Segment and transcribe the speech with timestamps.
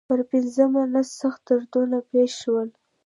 [0.09, 2.69] پر پنځلسمه نس سخت دردونه پېښ شول.